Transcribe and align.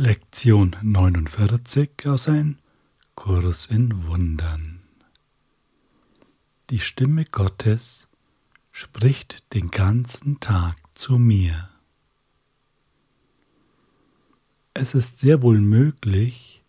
Lektion 0.00 0.76
49 0.80 2.06
aus 2.06 2.28
ein 2.28 2.58
Kurs 3.16 3.66
in 3.66 4.06
Wundern. 4.06 4.78
Die 6.70 6.78
Stimme 6.78 7.24
Gottes 7.24 8.06
spricht 8.70 9.52
den 9.54 9.72
ganzen 9.72 10.38
Tag 10.38 10.76
zu 10.94 11.18
mir. 11.18 11.68
Es 14.72 14.94
ist 14.94 15.18
sehr 15.18 15.42
wohl 15.42 15.58
möglich, 15.60 16.62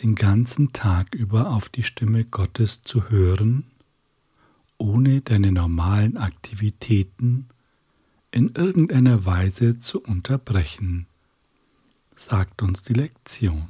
den 0.00 0.14
ganzen 0.14 0.72
Tag 0.72 1.16
über 1.16 1.50
auf 1.50 1.68
die 1.68 1.82
Stimme 1.82 2.24
Gottes 2.24 2.84
zu 2.84 3.10
hören, 3.10 3.64
ohne 4.78 5.20
deine 5.20 5.50
normalen 5.50 6.16
Aktivitäten 6.16 7.48
in 8.30 8.50
irgendeiner 8.50 9.24
Weise 9.24 9.80
zu 9.80 10.00
unterbrechen 10.00 11.08
sagt 12.16 12.62
uns 12.62 12.82
die 12.82 12.94
Lektion. 12.94 13.68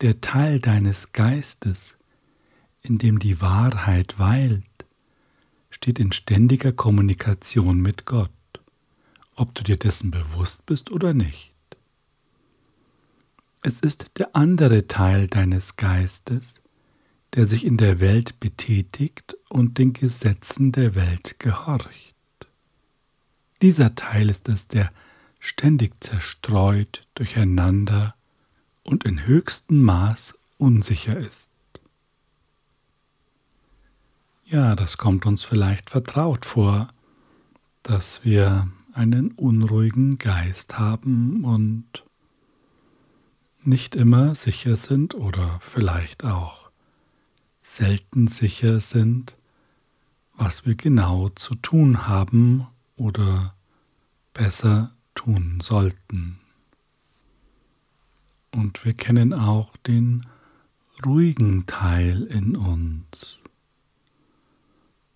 Der 0.00 0.20
Teil 0.22 0.58
deines 0.58 1.12
Geistes, 1.12 1.98
in 2.80 2.98
dem 2.98 3.18
die 3.18 3.40
Wahrheit 3.42 4.18
weilt, 4.18 4.64
steht 5.68 5.98
in 5.98 6.12
ständiger 6.12 6.72
Kommunikation 6.72 7.80
mit 7.80 8.06
Gott, 8.06 8.30
ob 9.36 9.54
du 9.54 9.62
dir 9.62 9.76
dessen 9.76 10.10
bewusst 10.10 10.64
bist 10.64 10.90
oder 10.90 11.12
nicht. 11.12 11.52
Es 13.62 13.80
ist 13.80 14.18
der 14.18 14.34
andere 14.34 14.88
Teil 14.88 15.28
deines 15.28 15.76
Geistes, 15.76 16.62
der 17.34 17.46
sich 17.46 17.66
in 17.66 17.76
der 17.76 18.00
Welt 18.00 18.40
betätigt 18.40 19.36
und 19.50 19.76
den 19.76 19.92
Gesetzen 19.92 20.72
der 20.72 20.94
Welt 20.94 21.38
gehorcht. 21.38 22.14
Dieser 23.60 23.94
Teil 23.94 24.30
ist 24.30 24.48
es, 24.48 24.66
der 24.68 24.90
ständig 25.40 26.02
zerstreut, 26.04 27.06
durcheinander 27.14 28.14
und 28.84 29.04
in 29.04 29.26
höchstem 29.26 29.82
Maß 29.82 30.38
unsicher 30.58 31.18
ist. 31.18 31.50
Ja, 34.44 34.76
das 34.76 34.98
kommt 34.98 35.26
uns 35.26 35.42
vielleicht 35.42 35.90
vertraut 35.90 36.44
vor, 36.44 36.92
dass 37.82 38.24
wir 38.24 38.68
einen 38.92 39.32
unruhigen 39.32 40.18
Geist 40.18 40.78
haben 40.78 41.44
und 41.44 42.04
nicht 43.62 43.96
immer 43.96 44.34
sicher 44.34 44.76
sind 44.76 45.14
oder 45.14 45.60
vielleicht 45.62 46.24
auch 46.24 46.70
selten 47.62 48.26
sicher 48.26 48.80
sind, 48.80 49.34
was 50.34 50.66
wir 50.66 50.74
genau 50.74 51.28
zu 51.28 51.54
tun 51.54 52.08
haben 52.08 52.66
oder 52.96 53.54
besser 54.32 54.92
tun 55.20 55.60
sollten. 55.60 56.38
Und 58.52 58.86
wir 58.86 58.94
kennen 58.94 59.34
auch 59.34 59.76
den 59.76 60.26
ruhigen 61.04 61.66
Teil 61.66 62.22
in 62.22 62.56
uns. 62.56 63.42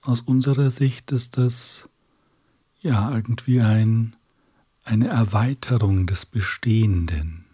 Aus 0.02 0.20
unserer 0.20 0.70
Sicht 0.70 1.10
ist 1.10 1.38
das 1.38 1.88
ja 2.80 3.14
irgendwie 3.14 3.62
ein, 3.62 4.14
eine 4.84 5.08
Erweiterung 5.08 6.06
des 6.06 6.26
Bestehenden. 6.26 7.46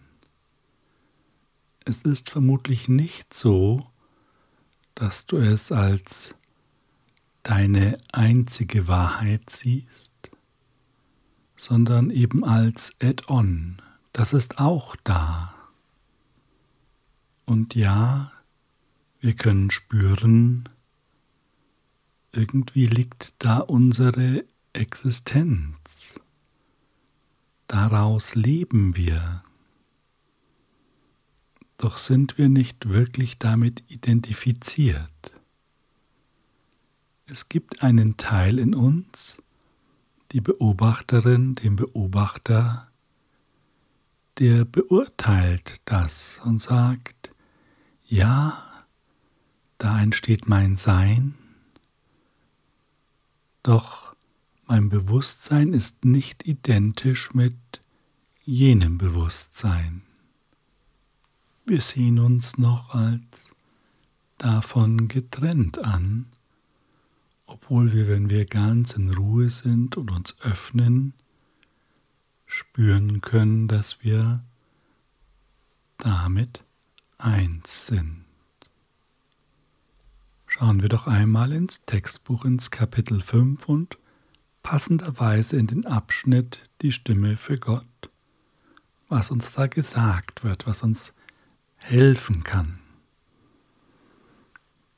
Es 1.85 2.01
ist 2.01 2.29
vermutlich 2.29 2.89
nicht 2.89 3.33
so, 3.33 3.87
dass 4.93 5.25
du 5.25 5.37
es 5.37 5.71
als 5.71 6.35
deine 7.43 7.97
einzige 8.11 8.89
Wahrheit 8.89 9.49
siehst, 9.49 10.30
sondern 11.61 12.09
eben 12.09 12.43
als 12.43 12.95
Add-on. 12.99 13.79
Das 14.13 14.33
ist 14.33 14.57
auch 14.57 14.95
da. 15.03 15.53
Und 17.45 17.75
ja, 17.75 18.31
wir 19.19 19.35
können 19.35 19.69
spüren, 19.69 20.67
irgendwie 22.31 22.87
liegt 22.87 23.35
da 23.37 23.59
unsere 23.59 24.43
Existenz. 24.73 26.19
Daraus 27.67 28.33
leben 28.33 28.95
wir. 28.95 29.43
Doch 31.77 31.97
sind 31.97 32.39
wir 32.39 32.49
nicht 32.49 32.89
wirklich 32.89 33.37
damit 33.37 33.83
identifiziert. 33.87 35.35
Es 37.27 37.49
gibt 37.49 37.83
einen 37.83 38.17
Teil 38.17 38.57
in 38.57 38.73
uns, 38.73 39.37
die 40.31 40.41
Beobachterin, 40.41 41.55
den 41.55 41.75
Beobachter, 41.75 42.87
der 44.39 44.65
beurteilt 44.65 45.81
das 45.85 46.39
und 46.43 46.59
sagt, 46.59 47.31
ja, 48.05 48.61
da 49.77 50.01
entsteht 50.01 50.47
mein 50.47 50.75
Sein, 50.75 51.35
doch 53.63 54.15
mein 54.65 54.89
Bewusstsein 54.89 55.73
ist 55.73 56.05
nicht 56.05 56.47
identisch 56.47 57.33
mit 57.33 57.55
jenem 58.43 58.97
Bewusstsein. 58.97 60.01
Wir 61.65 61.81
sehen 61.81 62.19
uns 62.19 62.57
noch 62.57 62.95
als 62.95 63.51
davon 64.37 65.07
getrennt 65.07 65.79
an, 65.79 66.25
obwohl 67.51 67.91
wir, 67.91 68.07
wenn 68.07 68.29
wir 68.29 68.45
ganz 68.45 68.93
in 68.93 69.13
Ruhe 69.13 69.49
sind 69.49 69.97
und 69.97 70.09
uns 70.09 70.39
öffnen, 70.41 71.13
spüren 72.45 73.19
können, 73.19 73.67
dass 73.67 74.03
wir 74.03 74.41
damit 75.97 76.63
eins 77.17 77.87
sind. 77.87 78.23
Schauen 80.47 80.81
wir 80.81 80.89
doch 80.89 81.07
einmal 81.07 81.51
ins 81.51 81.85
Textbuch 81.85 82.45
ins 82.45 82.71
Kapitel 82.71 83.19
5 83.19 83.67
und 83.67 83.97
passenderweise 84.63 85.57
in 85.57 85.67
den 85.67 85.85
Abschnitt 85.85 86.69
Die 86.81 86.91
Stimme 86.91 87.35
für 87.35 87.57
Gott, 87.57 87.85
was 89.09 89.29
uns 89.29 89.53
da 89.53 89.67
gesagt 89.67 90.43
wird, 90.43 90.67
was 90.67 90.83
uns 90.83 91.13
helfen 91.77 92.43
kann. 92.43 92.80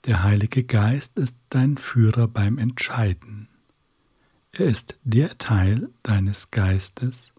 Der 0.06 0.24
Heilige 0.24 0.66
Geist 0.66 1.18
ist 1.18 1.38
dein 1.50 1.78
Führer 1.78 2.28
beim 2.28 2.58
Entscheiden. 2.58 3.48
Er 4.52 4.66
ist 4.66 4.98
der 5.04 5.38
Teil 5.38 5.90
deines 6.04 6.52
Geistes, 6.52 7.34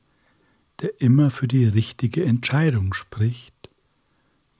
der 0.80 0.98
immer 1.02 1.30
für 1.30 1.46
die 1.46 1.66
richtige 1.66 2.24
Entscheidung 2.24 2.94
spricht, 2.94 3.68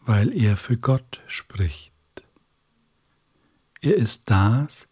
weil 0.00 0.36
er 0.36 0.56
für 0.56 0.76
Gott 0.76 1.22
spricht. 1.28 1.92
Er 3.80 3.96
ist 3.96 4.28
das, 4.30 4.86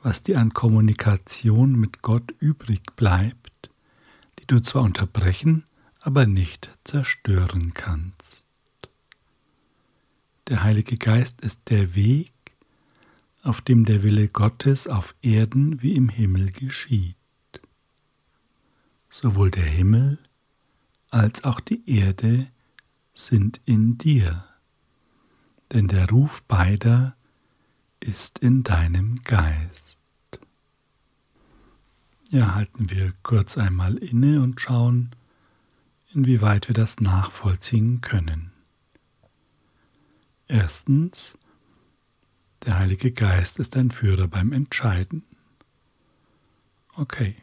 was 0.00 0.22
dir 0.22 0.38
an 0.38 0.54
Kommunikation 0.54 1.72
mit 1.72 2.00
Gott 2.02 2.32
übrig 2.38 2.82
bleibt, 2.94 3.70
die 4.38 4.46
du 4.46 4.60
zwar 4.60 4.82
unterbrechen, 4.82 5.64
aber 6.00 6.26
nicht 6.26 6.70
zerstören 6.84 7.74
kannst. 7.74 8.44
Der 10.48 10.62
Heilige 10.62 10.96
Geist 10.96 11.40
ist 11.40 11.70
der 11.70 11.94
Weg, 11.94 12.32
auf 13.42 13.60
dem 13.60 13.84
der 13.84 14.02
Wille 14.02 14.28
Gottes 14.28 14.88
auf 14.88 15.14
Erden 15.20 15.82
wie 15.82 15.94
im 15.94 16.08
Himmel 16.08 16.52
geschieht. 16.52 17.16
Sowohl 19.08 19.50
der 19.50 19.64
Himmel 19.64 20.18
als 21.10 21.44
auch 21.44 21.60
die 21.60 21.82
Erde 21.90 22.46
sind 23.12 23.60
in 23.66 23.98
dir, 23.98 24.44
denn 25.72 25.88
der 25.88 26.08
Ruf 26.08 26.42
beider 26.44 27.14
ist 28.00 28.38
in 28.38 28.62
deinem 28.62 29.16
Geist. 29.24 30.00
Ja, 32.30 32.54
halten 32.54 32.88
wir 32.88 33.12
kurz 33.22 33.58
einmal 33.58 33.96
inne 33.98 34.40
und 34.40 34.60
schauen, 34.60 35.10
inwieweit 36.14 36.68
wir 36.68 36.74
das 36.74 37.00
nachvollziehen 37.00 38.00
können. 38.00 38.52
Erstens, 40.48 41.36
der 42.64 42.78
Heilige 42.78 43.12
Geist 43.12 43.58
ist 43.58 43.76
ein 43.76 43.90
Führer 43.90 44.28
beim 44.28 44.52
Entscheiden. 44.52 45.24
Okay, 46.94 47.36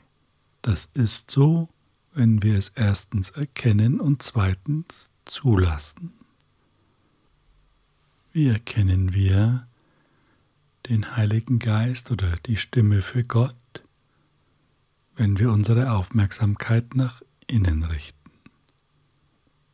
das 0.62 0.86
ist 0.86 1.32
so, 1.32 1.70
wenn 2.14 2.44
wir 2.44 2.58
es 2.58 2.70
erstens 2.70 3.32
erkennen 3.32 4.00
und 4.00 4.24
zweitens 4.24 5.12
zulassen. 5.26 6.14
Wie 8.32 8.48
erkennen 8.48 9.14
wir 9.14 9.68
den 10.88 11.16
Heiligen 11.16 11.60
Geist 11.60 12.12
oder 12.12 12.34
die 12.46 12.58
Stimme 12.58 13.02
für 13.02 13.24
Gott, 13.24 13.56
wenn 15.16 15.40
wir 15.40 15.52
unsere 15.52 15.92
Aufmerksamkeit 15.92 16.96
nach 16.96 17.22
innen 17.48 17.84
richten, 17.84 18.32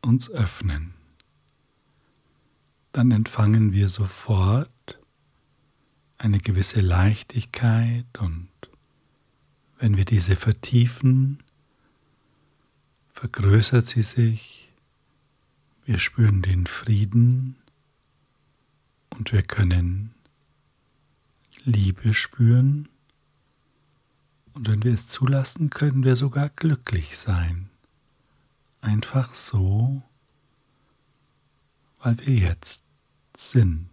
uns 0.00 0.30
öffnen? 0.30 0.94
Dann 2.92 3.10
empfangen 3.10 3.72
wir 3.72 3.88
sofort 3.88 4.70
eine 6.18 6.38
gewisse 6.38 6.80
Leichtigkeit 6.80 8.18
und 8.18 8.48
wenn 9.78 9.96
wir 9.96 10.04
diese 10.04 10.36
vertiefen, 10.36 11.42
vergrößert 13.12 13.86
sie 13.86 14.02
sich, 14.02 14.72
wir 15.84 15.98
spüren 15.98 16.42
den 16.42 16.66
Frieden 16.66 17.56
und 19.10 19.32
wir 19.32 19.42
können 19.42 20.14
Liebe 21.64 22.12
spüren. 22.14 22.88
Und 24.52 24.68
wenn 24.68 24.82
wir 24.82 24.94
es 24.94 25.08
zulassen, 25.08 25.70
können 25.70 26.04
wir 26.04 26.16
sogar 26.16 26.48
glücklich 26.48 27.18
sein. 27.18 27.68
Einfach 28.80 29.34
so, 29.34 30.02
weil 31.98 32.18
wir 32.20 32.34
jetzt 32.34 32.84
sind, 33.36 33.90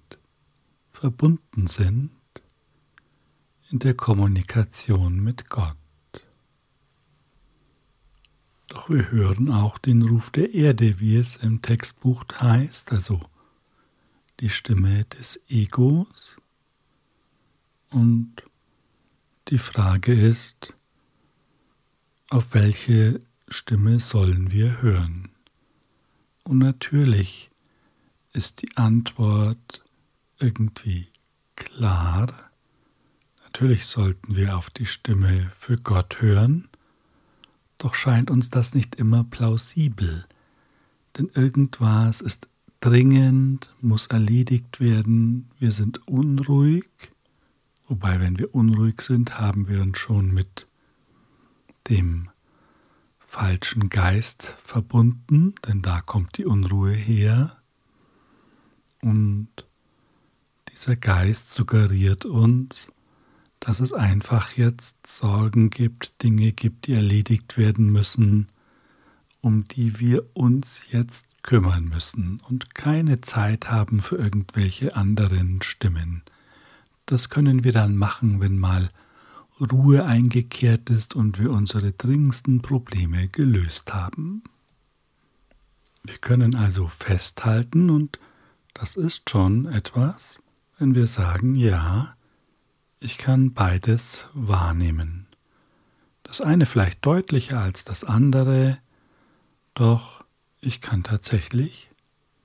verbunden 1.03 1.67
sind 1.67 2.11
in 3.69 3.79
der 3.79 3.93
Kommunikation 3.93 5.19
mit 5.19 5.49
Gott. 5.49 5.75
Doch 8.69 8.89
wir 8.89 9.11
hören 9.11 9.51
auch 9.51 9.77
den 9.79 10.03
Ruf 10.03 10.31
der 10.31 10.53
Erde, 10.53 11.01
wie 11.01 11.17
es 11.17 11.35
im 11.35 11.61
Textbuch 11.61 12.23
heißt, 12.39 12.93
also 12.93 13.19
die 14.39 14.47
Stimme 14.47 15.03
des 15.03 15.43
Egos. 15.49 16.37
Und 17.89 18.35
die 19.49 19.57
Frage 19.57 20.13
ist, 20.13 20.73
auf 22.29 22.53
welche 22.53 23.19
Stimme 23.49 23.99
sollen 23.99 24.53
wir 24.53 24.81
hören? 24.81 25.33
Und 26.45 26.59
natürlich 26.59 27.49
ist 28.31 28.61
die 28.61 28.77
Antwort 28.77 29.82
irgendwie 30.43 31.07
klar. 31.55 32.27
Natürlich 33.43 33.85
sollten 33.85 34.35
wir 34.35 34.57
auf 34.57 34.69
die 34.69 34.85
Stimme 34.85 35.49
für 35.57 35.77
Gott 35.77 36.21
hören, 36.21 36.67
doch 37.77 37.95
scheint 37.95 38.29
uns 38.29 38.49
das 38.49 38.73
nicht 38.73 38.95
immer 38.95 39.23
plausibel, 39.23 40.25
denn 41.17 41.29
irgendwas 41.33 42.21
ist 42.21 42.47
dringend, 42.79 43.71
muss 43.81 44.07
erledigt 44.07 44.79
werden, 44.79 45.49
wir 45.59 45.71
sind 45.71 46.07
unruhig 46.07 47.13
Wobei, 47.93 48.19
wenn 48.19 48.39
wir 48.39 48.55
unruhig 48.55 49.01
sind, 49.01 49.39
haben 49.39 49.67
wir 49.67 49.81
uns 49.81 49.97
schon 49.97 50.33
mit 50.33 50.67
dem 51.89 52.29
falschen 53.19 53.89
Geist 53.89 54.55
verbunden, 54.63 55.53
denn 55.67 55.81
da 55.81 56.01
kommt 56.01 56.37
die 56.37 56.45
Unruhe 56.45 56.93
her. 56.93 57.61
Und 59.01 59.49
dieser 60.73 60.95
Geist 60.95 61.53
suggeriert 61.53 62.25
uns, 62.25 62.87
dass 63.59 63.79
es 63.79 63.93
einfach 63.93 64.57
jetzt 64.57 65.07
Sorgen 65.07 65.69
gibt, 65.69 66.21
Dinge 66.23 66.51
gibt, 66.51 66.87
die 66.87 66.93
erledigt 66.93 67.57
werden 67.57 67.91
müssen, 67.91 68.47
um 69.39 69.63
die 69.65 69.99
wir 69.99 70.25
uns 70.33 70.91
jetzt 70.91 71.27
kümmern 71.43 71.85
müssen 71.85 72.41
und 72.49 72.73
keine 72.73 73.21
Zeit 73.21 73.69
haben 73.69 73.99
für 73.99 74.17
irgendwelche 74.17 74.95
anderen 74.95 75.61
Stimmen. 75.61 76.23
Das 77.05 77.29
können 77.29 77.63
wir 77.63 77.71
dann 77.71 77.95
machen, 77.95 78.41
wenn 78.41 78.57
mal 78.57 78.89
Ruhe 79.59 80.05
eingekehrt 80.05 80.89
ist 80.89 81.15
und 81.15 81.39
wir 81.39 81.51
unsere 81.51 81.91
dringendsten 81.91 82.61
Probleme 82.61 83.27
gelöst 83.27 83.93
haben. 83.93 84.43
Wir 86.03 86.17
können 86.17 86.55
also 86.55 86.87
festhalten 86.87 87.89
und 87.89 88.19
das 88.73 88.95
ist 88.95 89.29
schon 89.29 89.67
etwas, 89.67 90.41
wenn 90.77 90.95
wir 90.95 91.07
sagen, 91.07 91.55
ja, 91.55 92.15
ich 92.99 93.17
kann 93.17 93.53
beides 93.53 94.27
wahrnehmen. 94.33 95.27
Das 96.23 96.41
eine 96.41 96.65
vielleicht 96.65 97.05
deutlicher 97.05 97.59
als 97.59 97.85
das 97.85 98.03
andere, 98.03 98.79
doch 99.73 100.23
ich 100.61 100.81
kann 100.81 101.03
tatsächlich 101.03 101.89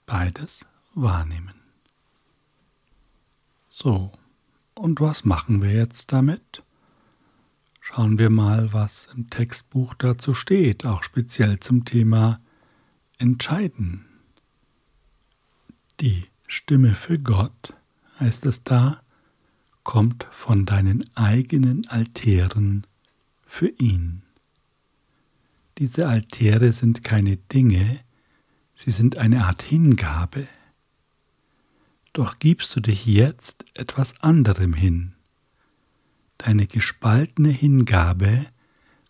beides 0.06 0.66
wahrnehmen. 0.94 1.54
So, 3.68 4.12
und 4.74 5.00
was 5.00 5.24
machen 5.24 5.62
wir 5.62 5.72
jetzt 5.72 6.12
damit? 6.12 6.64
Schauen 7.80 8.18
wir 8.18 8.28
mal, 8.28 8.72
was 8.72 9.08
im 9.14 9.30
Textbuch 9.30 9.94
dazu 9.94 10.34
steht, 10.34 10.84
auch 10.84 11.02
speziell 11.02 11.60
zum 11.60 11.84
Thema 11.84 12.40
Entscheiden. 13.16 14.04
Die 16.00 16.26
Stimme 16.46 16.94
für 16.94 17.18
Gott, 17.18 17.74
heißt 18.20 18.46
es 18.46 18.64
da, 18.64 19.00
kommt 19.84 20.26
von 20.30 20.66
deinen 20.66 21.04
eigenen 21.16 21.86
Altären 21.88 22.86
für 23.44 23.68
ihn. 23.68 24.22
Diese 25.78 26.08
Altäre 26.08 26.72
sind 26.72 27.04
keine 27.04 27.36
Dinge, 27.36 28.00
sie 28.74 28.90
sind 28.90 29.16
eine 29.16 29.46
Art 29.46 29.62
Hingabe. 29.62 30.48
Doch 32.12 32.38
gibst 32.38 32.74
du 32.74 32.80
dich 32.80 33.06
jetzt 33.06 33.64
etwas 33.74 34.20
anderem 34.22 34.74
hin. 34.74 35.14
Deine 36.36 36.66
gespaltene 36.66 37.50
Hingabe 37.50 38.46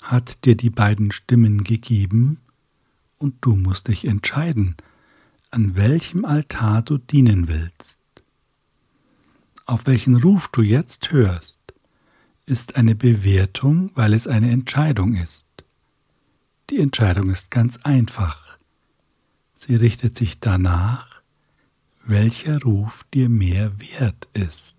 hat 0.02 0.44
dir 0.44 0.56
die 0.56 0.70
beiden 0.70 1.10
Stimmen 1.10 1.64
gegeben, 1.64 2.40
und 3.18 3.34
du 3.40 3.56
musst 3.56 3.88
dich 3.88 4.04
entscheiden, 4.04 4.76
an 5.50 5.74
welchem 5.76 6.24
Altar 6.24 6.82
du 6.82 6.98
dienen 6.98 7.48
willst. 7.48 7.98
Auf 9.68 9.86
welchen 9.86 10.16
Ruf 10.16 10.48
du 10.48 10.62
jetzt 10.62 11.12
hörst, 11.12 11.60
ist 12.46 12.76
eine 12.76 12.94
Bewertung, 12.94 13.90
weil 13.94 14.14
es 14.14 14.26
eine 14.26 14.50
Entscheidung 14.50 15.14
ist. 15.14 15.46
Die 16.70 16.78
Entscheidung 16.78 17.28
ist 17.28 17.50
ganz 17.50 17.76
einfach. 17.82 18.56
Sie 19.54 19.74
richtet 19.74 20.16
sich 20.16 20.40
danach, 20.40 21.20
welcher 22.02 22.62
Ruf 22.62 23.04
dir 23.12 23.28
mehr 23.28 23.70
wert 23.78 24.30
ist. 24.32 24.78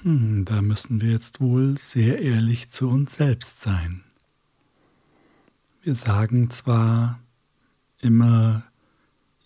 Hm, 0.00 0.46
da 0.46 0.62
müssen 0.62 1.02
wir 1.02 1.10
jetzt 1.10 1.42
wohl 1.42 1.76
sehr 1.76 2.22
ehrlich 2.22 2.70
zu 2.70 2.88
uns 2.88 3.16
selbst 3.16 3.60
sein. 3.60 4.02
Wir 5.82 5.94
sagen 5.94 6.50
zwar 6.50 7.20
immer, 8.00 8.62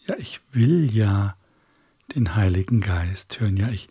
ja, 0.07 0.15
ich 0.17 0.41
will 0.53 0.95
ja 0.95 1.35
den 2.15 2.35
Heiligen 2.35 2.81
Geist 2.81 3.41
hören, 3.41 3.57
ja, 3.57 3.69
ich 3.69 3.89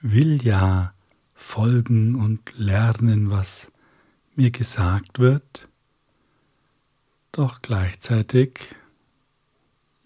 will 0.00 0.42
ja 0.42 0.94
folgen 1.34 2.14
und 2.16 2.40
lernen, 2.56 3.30
was 3.30 3.72
mir 4.34 4.50
gesagt 4.50 5.18
wird, 5.18 5.68
doch 7.32 7.62
gleichzeitig 7.62 8.74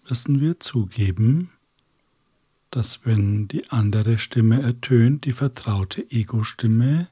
müssen 0.09 0.41
wir 0.41 0.59
zugeben, 0.59 1.51
dass 2.71 3.05
wenn 3.05 3.47
die 3.47 3.69
andere 3.69 4.17
Stimme 4.17 4.61
ertönt, 4.61 5.25
die 5.25 5.31
vertraute 5.31 6.09
Ego-Stimme 6.09 7.09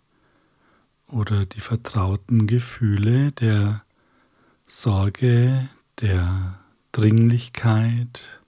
oder 1.08 1.46
die 1.46 1.60
vertrauten 1.60 2.48
Gefühle 2.48 3.32
der 3.34 3.84
Sorge, 4.66 5.70
der 6.00 6.60
Dringlichkeit, 6.92 8.39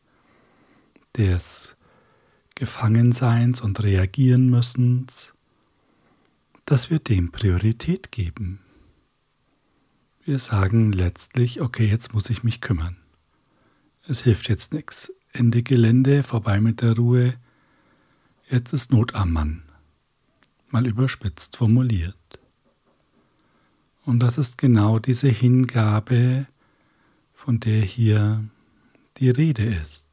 des 1.18 1.78
Gefangenseins 2.56 3.62
und 3.62 3.82
reagieren 3.84 4.50
müssens, 4.50 5.34
dass 6.66 6.90
wir 6.90 7.00
dem 7.00 7.32
Priorität 7.32 8.12
geben. 8.12 8.60
Wir 10.24 10.40
sagen 10.40 10.92
letztlich, 10.92 11.62
okay, 11.62 11.88
jetzt 11.88 12.14
muss 12.14 12.30
ich 12.30 12.44
mich 12.44 12.62
kümmern 12.62 12.98
es 14.08 14.24
hilft 14.24 14.50
jetzt 14.50 14.74
nichts. 14.74 15.14
Ende 15.32 15.64
Gelände, 15.64 16.24
vorbei 16.24 16.60
mit 16.60 16.82
der 16.82 16.96
Ruhe. 16.96 17.36
Jetzt 18.50 18.74
ist 18.74 18.92
Not 18.92 19.16
am 19.16 19.32
Mann. 19.32 19.64
Mal 20.70 20.86
überspitzt 20.86 21.58
formuliert. 21.58 22.16
Und 24.06 24.20
das 24.20 24.38
ist 24.38 24.58
genau 24.58 25.00
diese 25.00 25.30
Hingabe, 25.30 26.48
von 27.34 27.60
der 27.60 27.82
hier 27.82 28.44
die 29.18 29.30
Rede 29.30 29.64
ist. 29.64 30.06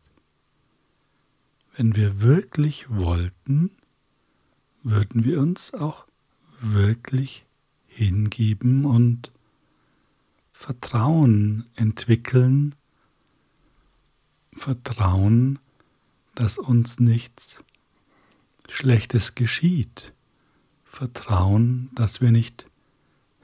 Wenn 1.79 1.95
wir 1.95 2.23
wirklich 2.23 2.91
wollten, 2.91 3.71
würden 4.83 5.23
wir 5.23 5.41
uns 5.41 5.75
auch 5.75 6.09
wirklich 6.61 7.47
hingeben 7.87 8.85
und 8.85 9.31
Vertrauen 10.53 11.67
entwickeln 11.77 12.75
Vertrauen, 14.55 15.61
dass 16.35 16.59
uns 16.59 16.99
nichts 16.99 17.63
Schlechtes 18.69 19.37
geschieht. 19.37 20.13
Vertrauen, 20.83 21.91
dass 21.95 22.21
wir 22.21 22.33
nicht 22.33 22.67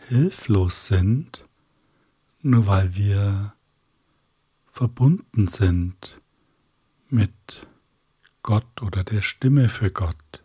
hilflos 0.09 0.87
sind, 0.87 1.45
nur 2.43 2.67
weil 2.67 2.97
wir 2.97 3.55
verbunden 4.67 5.47
sind 5.47 6.21
mit 7.09 7.69
Gott 8.45 8.83
oder 8.83 9.03
der 9.03 9.23
Stimme 9.23 9.71
für 9.71 9.91
Gott. 9.91 10.43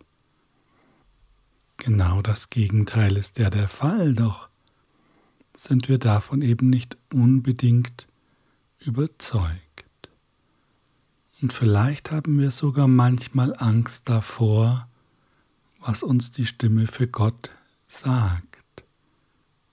Genau 1.76 2.22
das 2.22 2.50
Gegenteil 2.50 3.18
ist 3.18 3.40
ja 3.40 3.50
der 3.50 3.68
Fall, 3.68 4.16
doch 4.16 4.48
sind 5.54 5.90
wir 5.90 6.00
davon 6.00 6.42
eben 6.42 6.70
nicht 6.70 6.98
unbedingt 7.12 8.08
überzeugt. 8.80 9.60
Und 11.42 11.52
vielleicht 11.52 12.10
haben 12.10 12.40
wir 12.40 12.52
sogar 12.52 12.88
manchmal 12.88 13.54
Angst 13.58 14.08
davor, 14.08 14.88
was 15.80 16.02
uns 16.02 16.32
die 16.32 16.46
Stimme 16.46 16.88
für 16.88 17.08
Gott 17.08 17.52
sagt, 17.86 18.86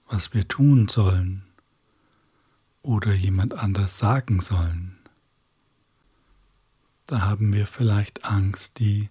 was 0.09 0.33
wir 0.33 0.45
tun 0.49 0.89
sollen 0.89 1.43
oder 2.81 3.13
jemand 3.13 3.53
anders 3.53 3.97
sagen 3.97 4.41
sollen. 4.41 4.96
Da 7.07 7.21
haben 7.21 7.53
wir 7.53 7.65
vielleicht 7.65 8.25
Angst, 8.25 8.79
die 8.79 9.09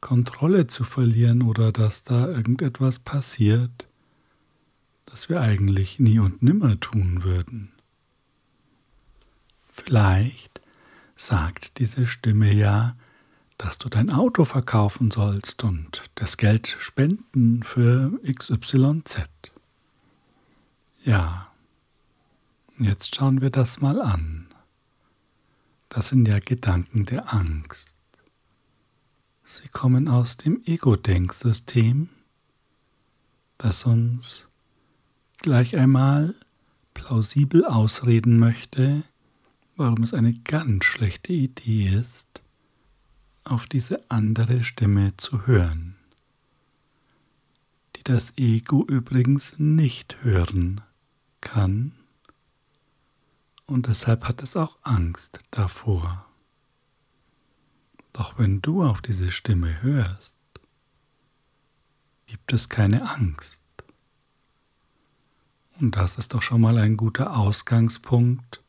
Kontrolle 0.00 0.66
zu 0.66 0.82
verlieren 0.82 1.42
oder 1.42 1.70
dass 1.72 2.02
da 2.02 2.28
irgendetwas 2.28 2.98
passiert, 2.98 3.86
das 5.06 5.28
wir 5.28 5.40
eigentlich 5.40 6.00
nie 6.00 6.18
und 6.18 6.42
nimmer 6.42 6.78
tun 6.80 7.22
würden. 7.22 7.72
Vielleicht 9.72 10.60
sagt 11.14 11.78
diese 11.78 12.08
Stimme 12.08 12.52
ja, 12.52 12.96
dass 13.56 13.78
du 13.78 13.88
dein 13.88 14.10
Auto 14.10 14.44
verkaufen 14.44 15.12
sollst 15.12 15.62
und 15.62 16.02
das 16.16 16.36
Geld 16.36 16.76
spenden 16.80 17.62
für 17.62 18.18
XYZ. 18.24 19.20
Ja, 21.04 21.52
jetzt 22.78 23.14
schauen 23.14 23.40
wir 23.40 23.50
das 23.50 23.80
mal 23.80 24.00
an. 24.00 24.45
Das 25.96 26.08
sind 26.08 26.28
ja 26.28 26.40
Gedanken 26.40 27.06
der 27.06 27.32
Angst. 27.32 27.94
Sie 29.44 29.66
kommen 29.68 30.08
aus 30.08 30.36
dem 30.36 30.60
Ego-Denksystem, 30.66 32.10
das 33.56 33.86
uns 33.86 34.46
gleich 35.38 35.74
einmal 35.78 36.34
plausibel 36.92 37.64
ausreden 37.64 38.38
möchte, 38.38 39.04
warum 39.76 40.02
es 40.02 40.12
eine 40.12 40.34
ganz 40.34 40.84
schlechte 40.84 41.32
Idee 41.32 41.88
ist, 41.88 42.42
auf 43.44 43.66
diese 43.66 44.10
andere 44.10 44.64
Stimme 44.64 45.16
zu 45.16 45.46
hören, 45.46 45.96
die 47.96 48.04
das 48.04 48.36
Ego 48.36 48.84
übrigens 48.84 49.58
nicht 49.58 50.22
hören 50.22 50.82
kann 51.40 51.92
und 53.66 53.88
deshalb 53.88 54.24
hat 54.24 54.42
es 54.42 54.56
auch 54.56 54.78
Angst 54.82 55.40
davor. 55.50 56.26
Doch 58.12 58.38
wenn 58.38 58.62
du 58.62 58.84
auf 58.84 59.02
diese 59.02 59.30
Stimme 59.30 59.82
hörst, 59.82 60.34
gibt 62.26 62.52
es 62.52 62.68
keine 62.68 63.10
Angst. 63.10 63.62
Und 65.80 65.96
das 65.96 66.16
ist 66.16 66.32
doch 66.32 66.42
schon 66.42 66.60
mal 66.60 66.78
ein 66.78 66.96
guter 66.96 67.36
Ausgangspunkt, 67.36 68.62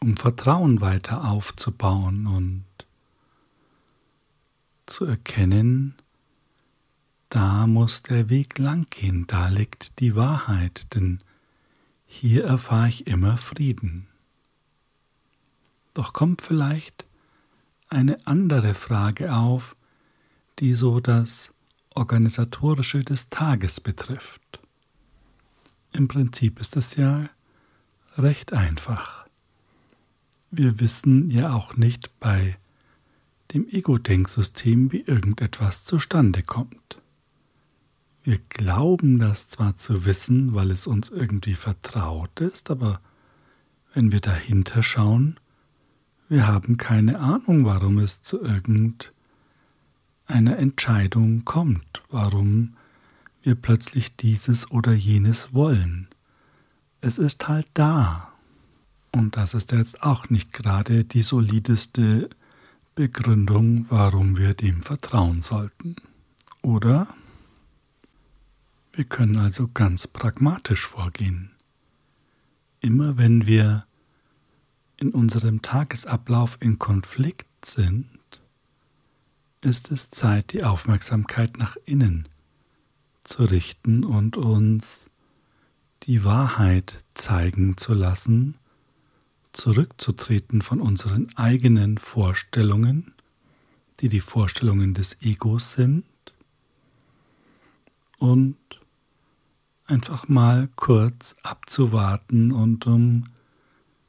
um 0.00 0.16
Vertrauen 0.16 0.80
weiter 0.80 1.28
aufzubauen 1.28 2.26
und 2.26 2.64
zu 4.86 5.04
erkennen, 5.04 5.94
da 7.28 7.66
muss 7.66 8.02
der 8.02 8.28
Weg 8.28 8.58
lang 8.58 8.86
gehen, 8.88 9.26
da 9.26 9.48
liegt 9.48 9.98
die 9.98 10.14
Wahrheit, 10.14 10.94
denn 10.94 11.18
hier 12.06 12.44
erfahre 12.44 12.88
ich 12.88 13.06
immer 13.06 13.36
Frieden. 13.36 14.06
Doch 15.94 16.12
kommt 16.12 16.42
vielleicht 16.42 17.04
eine 17.88 18.26
andere 18.26 18.74
Frage 18.74 19.34
auf, 19.34 19.76
die 20.58 20.74
so 20.74 21.00
das 21.00 21.52
Organisatorische 21.94 23.02
des 23.02 23.28
Tages 23.30 23.80
betrifft. 23.80 24.60
Im 25.92 26.08
Prinzip 26.08 26.60
ist 26.60 26.76
es 26.76 26.96
ja 26.96 27.30
recht 28.16 28.52
einfach. 28.52 29.26
Wir 30.50 30.80
wissen 30.80 31.30
ja 31.30 31.54
auch 31.54 31.76
nicht 31.76 32.18
bei 32.20 32.58
dem 33.54 33.68
Ego-Denksystem, 33.68 34.92
wie 34.92 35.00
irgendetwas 35.00 35.84
zustande 35.84 36.42
kommt. 36.42 37.00
Wir 38.26 38.40
glauben 38.48 39.20
das 39.20 39.46
zwar 39.46 39.76
zu 39.76 40.04
wissen, 40.04 40.52
weil 40.52 40.72
es 40.72 40.88
uns 40.88 41.10
irgendwie 41.10 41.54
vertraut 41.54 42.40
ist, 42.40 42.72
aber 42.72 43.00
wenn 43.94 44.10
wir 44.10 44.18
dahinter 44.20 44.82
schauen, 44.82 45.38
wir 46.28 46.48
haben 46.48 46.76
keine 46.76 47.20
Ahnung, 47.20 47.64
warum 47.64 47.98
es 47.98 48.22
zu 48.22 48.42
irgendeiner 48.42 49.12
Entscheidung 50.58 51.44
kommt, 51.44 52.02
warum 52.10 52.74
wir 53.42 53.54
plötzlich 53.54 54.16
dieses 54.16 54.72
oder 54.72 54.92
jenes 54.92 55.54
wollen. 55.54 56.08
Es 57.00 57.18
ist 57.18 57.46
halt 57.46 57.68
da. 57.74 58.32
Und 59.12 59.36
das 59.36 59.54
ist 59.54 59.70
jetzt 59.70 60.02
auch 60.02 60.30
nicht 60.30 60.52
gerade 60.52 61.04
die 61.04 61.22
solideste 61.22 62.28
Begründung, 62.96 63.86
warum 63.88 64.36
wir 64.36 64.54
dem 64.54 64.82
vertrauen 64.82 65.42
sollten. 65.42 65.94
Oder? 66.60 67.06
Wir 68.96 69.04
können 69.04 69.36
also 69.36 69.68
ganz 69.68 70.06
pragmatisch 70.06 70.86
vorgehen. 70.86 71.50
Immer 72.80 73.18
wenn 73.18 73.46
wir 73.46 73.84
in 74.96 75.10
unserem 75.10 75.60
Tagesablauf 75.60 76.56
in 76.60 76.78
Konflikt 76.78 77.62
sind, 77.62 78.08
ist 79.60 79.90
es 79.90 80.08
Zeit, 80.08 80.54
die 80.54 80.64
Aufmerksamkeit 80.64 81.58
nach 81.58 81.76
innen 81.84 82.26
zu 83.22 83.44
richten 83.44 84.02
und 84.02 84.38
uns 84.38 85.04
die 86.04 86.24
Wahrheit 86.24 87.04
zeigen 87.12 87.76
zu 87.76 87.92
lassen, 87.92 88.56
zurückzutreten 89.52 90.62
von 90.62 90.80
unseren 90.80 91.36
eigenen 91.36 91.98
Vorstellungen, 91.98 93.12
die 94.00 94.08
die 94.08 94.20
Vorstellungen 94.20 94.94
des 94.94 95.20
Egos 95.20 95.72
sind, 95.72 96.06
und 98.18 98.56
einfach 99.86 100.28
mal 100.28 100.68
kurz 100.76 101.36
abzuwarten 101.42 102.52
und 102.52 102.86
um 102.86 103.24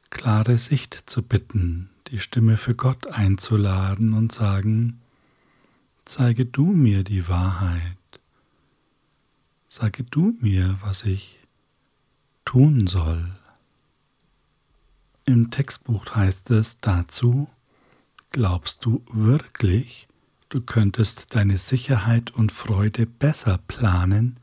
klare 0.10 0.58
Sicht 0.58 0.94
zu 0.94 1.22
bitten, 1.22 1.90
die 2.08 2.20
Stimme 2.20 2.58
für 2.58 2.74
Gott 2.74 3.08
einzuladen 3.08 4.14
und 4.14 4.32
sagen, 4.32 5.00
zeige 6.06 6.46
du 6.46 6.66
mir 6.66 7.04
die 7.04 7.28
Wahrheit, 7.28 7.98
sage 9.68 10.04
du 10.04 10.36
mir, 10.40 10.78
was 10.82 11.04
ich 11.04 11.40
tun 12.46 12.88
soll. 12.88 13.32
Im 15.26 15.52
Textbuch 15.52 16.16
heißt 16.16 16.52
es 16.52 16.80
dazu, 16.80 17.50
glaubst 18.32 18.86
du 18.86 19.04
wirklich, 19.12 20.08
du 20.48 20.62
könntest 20.62 21.36
deine 21.36 21.58
Sicherheit 21.58 22.32
und 22.32 22.54
Freude 22.54 23.06
besser 23.06 23.60
planen, 23.68 24.40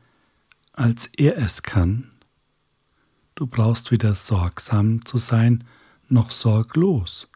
als 0.75 1.07
er 1.07 1.37
es 1.37 1.63
kann? 1.63 2.11
Du 3.35 3.47
brauchst 3.47 3.91
weder 3.91 4.15
sorgsam 4.15 5.05
zu 5.05 5.17
sein 5.17 5.63
noch 6.07 6.31
sorglos. 6.31 7.27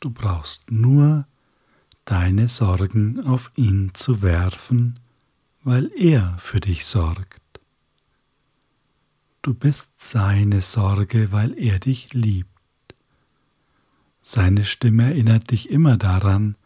Du 0.00 0.10
brauchst 0.10 0.70
nur 0.70 1.26
deine 2.04 2.48
Sorgen 2.48 3.24
auf 3.24 3.52
ihn 3.54 3.90
zu 3.94 4.22
werfen, 4.22 4.98
weil 5.62 5.90
er 5.96 6.36
für 6.38 6.60
dich 6.60 6.84
sorgt. 6.84 7.40
Du 9.42 9.54
bist 9.54 10.00
seine 10.00 10.60
Sorge, 10.60 11.32
weil 11.32 11.56
er 11.58 11.78
dich 11.78 12.14
liebt. 12.14 12.48
Seine 14.22 14.64
Stimme 14.64 15.04
erinnert 15.04 15.50
dich 15.50 15.70
immer 15.70 15.96
daran, 15.96 16.56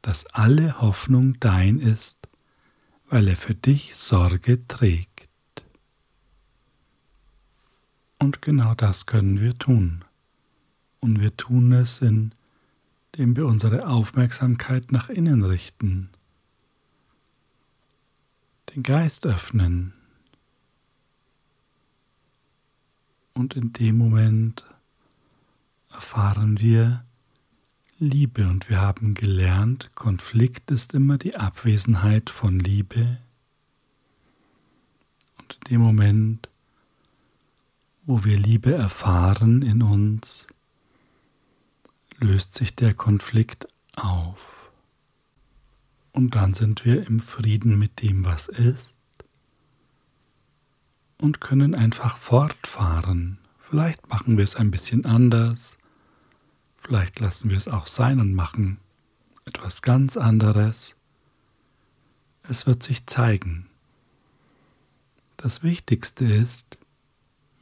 dass 0.00 0.26
alle 0.26 0.80
Hoffnung 0.80 1.38
dein 1.40 1.78
ist, 1.78 2.28
weil 3.08 3.28
er 3.28 3.36
für 3.36 3.54
dich 3.54 3.94
Sorge 3.96 4.66
trägt. 4.66 5.28
Und 8.18 8.42
genau 8.42 8.74
das 8.74 9.06
können 9.06 9.40
wir 9.40 9.58
tun. 9.58 10.04
Und 11.00 11.20
wir 11.20 11.36
tun 11.36 11.72
es, 11.72 12.00
indem 12.00 13.36
wir 13.36 13.46
unsere 13.46 13.86
Aufmerksamkeit 13.86 14.90
nach 14.90 15.08
innen 15.08 15.44
richten, 15.44 16.10
den 18.74 18.82
Geist 18.82 19.26
öffnen. 19.26 19.92
Und 23.34 23.54
in 23.54 23.72
dem 23.72 23.98
Moment 23.98 24.64
erfahren 25.92 26.58
wir 26.58 27.05
Liebe 27.98 28.48
und 28.48 28.68
wir 28.68 28.80
haben 28.80 29.14
gelernt, 29.14 29.90
Konflikt 29.94 30.70
ist 30.70 30.94
immer 30.94 31.16
die 31.16 31.36
Abwesenheit 31.36 32.30
von 32.30 32.58
Liebe. 32.58 33.18
Und 35.38 35.54
in 35.54 35.60
dem 35.70 35.80
Moment 35.80 36.48
wo 38.06 38.24
wir 38.24 38.38
Liebe 38.38 38.72
erfahren 38.72 39.62
in 39.62 39.82
uns, 39.82 40.46
löst 42.18 42.54
sich 42.54 42.74
der 42.76 42.94
Konflikt 42.94 43.66
auf. 43.96 44.70
Und 46.12 46.36
dann 46.36 46.54
sind 46.54 46.84
wir 46.84 47.04
im 47.06 47.18
Frieden 47.18 47.78
mit 47.78 48.00
dem, 48.00 48.24
was 48.24 48.48
ist. 48.48 48.94
und 51.18 51.40
können 51.40 51.74
einfach 51.74 52.18
fortfahren. 52.18 53.38
Vielleicht 53.58 54.06
machen 54.10 54.36
wir 54.36 54.44
es 54.44 54.54
ein 54.54 54.70
bisschen 54.70 55.06
anders, 55.06 55.78
vielleicht 56.86 57.18
lassen 57.18 57.50
wir 57.50 57.56
es 57.56 57.66
auch 57.66 57.88
sein 57.88 58.20
und 58.20 58.32
machen 58.32 58.78
etwas 59.44 59.82
ganz 59.82 60.16
anderes. 60.16 60.94
Es 62.44 62.66
wird 62.66 62.84
sich 62.84 63.06
zeigen. 63.06 63.66
Das 65.36 65.64
Wichtigste 65.64 66.24
ist, 66.24 66.78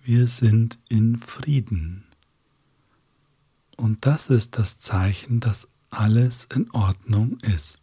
wir 0.03 0.29
sind 0.29 0.79
in 0.91 1.17
Frieden. 1.17 2.05
Und 3.79 4.05
das 4.05 4.29
ist 4.29 4.59
das 4.59 4.79
Zeichen, 4.79 5.41
dass 5.41 5.69
alles 5.89 6.47
in 6.55 6.71
Ordnung 6.73 7.39
ist. 7.41 7.83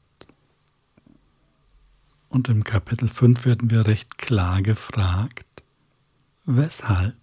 Und 2.30 2.50
im 2.50 2.64
Kapitel 2.64 3.10
5 3.10 3.46
werden 3.46 3.72
wir 3.72 3.88
recht 3.88 4.20
klar 4.20 4.62
gefragt, 4.62 5.64
weshalb 6.46 7.16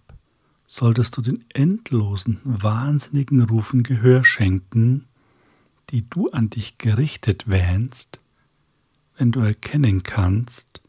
solltest 0.71 1.17
du 1.17 1.21
den 1.21 1.43
endlosen, 1.51 2.39
wahnsinnigen 2.43 3.41
Rufen 3.41 3.81
Gehör 3.81 4.23
schenken, 4.23 5.07
die 5.89 6.07
du 6.07 6.29
an 6.29 6.51
dich 6.51 6.77
gerichtet 6.77 7.47
wähnst, 7.47 8.19
wenn 9.17 9.31
du 9.31 9.39
erkennen 9.39 10.03
kannst, 10.03 10.83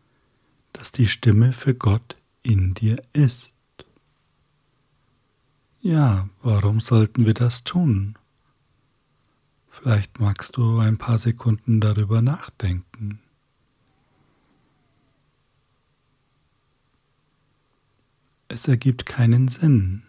dass 0.75 0.93
die 0.93 1.09
Stimme 1.09 1.55
für 1.55 1.75
Gott 1.75 2.17
in 2.43 2.75
dir 2.75 3.03
ist. 3.15 3.53
Ja, 5.81 6.29
warum 6.43 6.81
sollten 6.81 7.25
wir 7.25 7.35
das 7.35 7.65
tun? 7.65 8.19
Vielleicht 9.67 10.21
magst 10.21 10.59
du 10.59 10.79
ein 10.79 10.99
paar 10.99 11.17
Sekunden 11.17 11.81
darüber 11.81 12.21
nachdenken. 12.21 13.21
Es 18.53 18.67
ergibt 18.67 19.07
keinen 19.07 19.47
Sinn. 19.47 20.03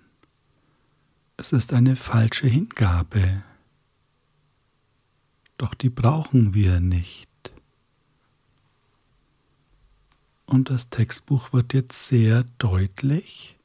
Es 1.38 1.54
ist 1.54 1.74
eine 1.74 1.96
falsche 1.96 2.48
Hingabe. 2.48 3.44
Doch 5.60 5.76
die 5.76 5.92
brauchen 5.92 6.56
wir 6.56 6.80
nicht. 6.80 7.30
Und 10.48 10.72
das 10.72 10.90
Textbuch 10.90 11.54
wird 11.54 11.76
jetzt 11.76 12.08
sehr 12.08 12.46
deutlich. 12.58 13.60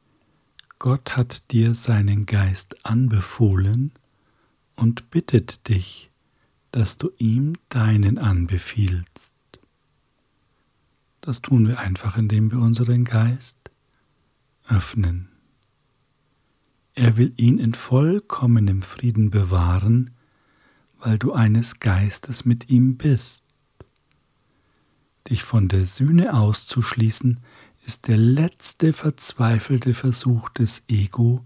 Gott 0.79 1.17
hat 1.17 1.51
dir 1.53 1.75
seinen 1.75 2.27
Geist 2.27 2.85
anbefohlen 2.85 3.93
und 4.75 5.09
bittet 5.09 5.69
dich, 5.69 6.11
dass 6.71 6.99
du 6.99 7.13
ihm 7.17 7.55
deinen 7.71 8.19
anbefiehlst. 8.19 9.35
Das 11.23 11.41
tun 11.41 11.67
wir 11.67 11.79
einfach, 11.79 12.19
indem 12.19 12.51
wir 12.51 12.59
unseren 12.59 13.05
Geist 13.05 13.66
öffnen. 14.69 15.29
Er 16.95 17.17
will 17.17 17.33
ihn 17.37 17.59
in 17.59 17.75
vollkommenem 17.75 18.83
Frieden 18.83 19.31
bewahren, 19.31 20.11
weil 20.99 21.19
du 21.19 21.33
eines 21.33 21.79
Geistes 21.81 22.45
mit 22.45 22.71
ihm 22.71 22.97
bist. 22.97 23.45
Dich 25.29 25.43
von 25.43 25.69
der 25.69 25.87
Sühne 25.87 26.35
auszuschließen, 26.35 27.41
ist 27.85 28.09
der 28.09 28.17
letzte 28.17 28.93
verzweifelte 28.93 29.95
Versuch 29.95 30.49
des 30.49 30.85
Ego, 30.89 31.45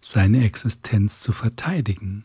seine 0.00 0.44
Existenz 0.44 1.20
zu 1.20 1.32
verteidigen. 1.32 2.24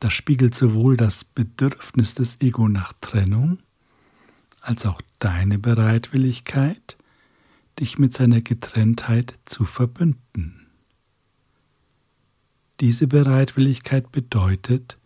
Das 0.00 0.14
spiegelt 0.14 0.54
sowohl 0.54 0.96
das 0.96 1.24
Bedürfnis 1.24 2.14
des 2.14 2.40
Ego 2.40 2.68
nach 2.68 2.94
Trennung 3.00 3.58
als 4.60 4.86
auch 4.86 5.00
deine 5.18 5.58
Bereitwilligkeit, 5.58 6.96
dich 7.78 7.98
mit 7.98 8.12
seiner 8.12 8.40
Getrenntheit 8.40 9.38
zu 9.44 9.64
verbünden. 9.64 10.66
Diese 12.80 13.06
Bereitwilligkeit 13.06 14.10
bedeutet, 14.10 14.98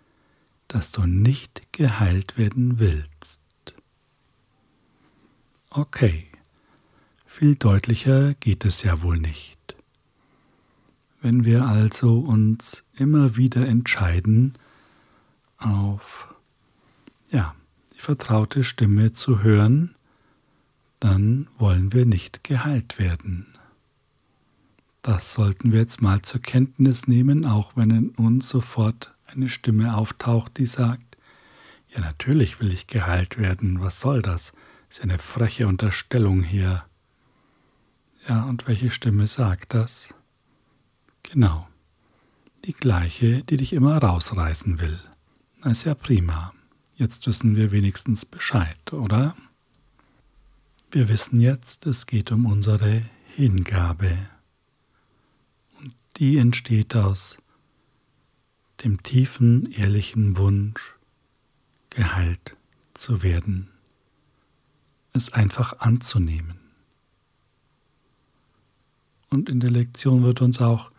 dass 0.69 0.93
du 0.93 1.07
nicht 1.07 1.73
geheilt 1.73 2.39
werden 2.39 2.79
willst. 2.79 3.43
Okay, 5.71 6.29
viel 7.27 7.57
deutlicher 7.57 8.35
geht 8.35 8.65
es 8.65 8.85
ja 8.85 9.03
wohl 9.03 9.19
nicht. 9.19 9.59
Wenn 11.21 11.45
wir 11.45 11.65
also 11.65 12.21
uns 12.21 12.85
immer 12.95 13.37
wieder 13.37 13.67
entscheiden, 13.67 14.55
auf 15.59 16.33
ja, 17.31 17.57
die 17.95 18.01
vertraute 18.01 18.63
Stimme 18.63 19.13
zu 19.13 19.43
hören, 19.43 19.94
dann 21.05 21.49
wollen 21.59 21.93
wir 21.93 22.07
nicht 22.07 22.45
geheilt 22.45 22.99
werden. 22.99 23.59
Das 25.03 25.35
sollten 25.35 25.71
wir 25.71 25.81
jetzt 25.81 26.01
mal 26.01 26.23
zur 26.23 26.41
Kenntnis 26.41 27.07
nehmen, 27.07 27.45
auch 27.45 27.77
wenn 27.77 27.91
in 27.91 28.09
uns 28.13 28.49
sofort 28.49 29.15
eine 29.27 29.51
Stimme 29.51 29.99
auftaucht, 29.99 30.57
die 30.57 30.65
sagt, 30.65 31.19
ja 31.95 32.01
natürlich 32.01 32.59
will 32.59 32.73
ich 32.73 32.87
geheilt 32.87 33.37
werden, 33.37 33.83
was 33.83 34.01
soll 34.01 34.23
das? 34.23 34.55
Ist 34.89 34.99
ja 34.99 35.03
eine 35.03 35.19
freche 35.19 35.69
Unterstellung 35.69 36.43
hier. 36.43 36.87
Ja, 38.27 38.45
und 38.45 38.67
welche 38.67 38.91
Stimme 38.91 39.27
sagt 39.27 39.75
das? 39.75 40.15
Genau, 41.23 41.69
die 42.65 42.73
gleiche, 42.73 43.43
die 43.43 43.59
dich 43.59 43.75
immer 43.75 43.99
rausreißen 43.99 44.81
will. 44.81 44.99
Na, 45.61 45.73
ist 45.73 45.85
ja 45.85 45.95
prima. 45.95 46.55
Jetzt 46.97 47.27
wissen 47.27 47.57
wir 47.57 47.73
wenigstens 47.73 48.25
Bescheid, 48.25 48.91
oder? 48.91 49.37
Wir 50.95 51.09
wissen 51.09 51.41
jetzt, 51.41 51.87
es 51.87 52.07
geht 52.07 52.31
um 52.31 52.47
unsere 52.47 53.03
Hingabe. 53.35 54.17
Und 55.81 55.93
die 56.19 56.39
entsteht 56.39 56.95
aus 56.95 57.37
dem 58.85 59.03
tiefen, 59.03 59.67
ehrlichen 59.73 60.37
Wunsch, 60.37 60.95
geheilt 61.91 62.57
zu 62.95 63.25
werden, 63.25 63.71
es 65.13 65.33
einfach 65.33 65.81
anzunehmen. 65.81 66.61
Und 69.31 69.49
in 69.49 69.59
der 69.59 69.73
Lektion 69.73 70.23
wird 70.23 70.43
uns 70.43 70.61
auch 70.61 70.93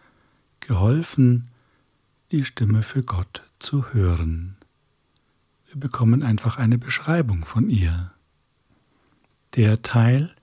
geholfen, 0.60 1.50
die 2.32 2.44
Stimme 2.44 2.84
für 2.84 3.02
Gott 3.02 3.44
zu 3.60 3.94
hören. 3.94 4.58
Wir 5.68 5.80
bekommen 5.80 6.22
einfach 6.22 6.58
eine 6.58 6.78
Beschreibung 6.78 7.46
von 7.46 7.70
ihr. 7.70 8.12
Der 9.56 9.82
Teil, 9.82 10.36